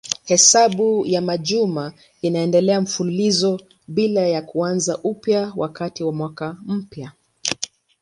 Hesabu 0.25 1.05
ya 1.05 1.21
majuma 1.21 1.93
inaendelea 2.21 2.81
mfululizo 2.81 3.59
bila 3.87 4.21
ya 4.27 4.41
kuanza 4.41 4.97
upya 5.03 5.53
wakati 5.55 6.03
wa 6.03 6.13
mwaka 6.13 6.57
mpya. 6.67 7.11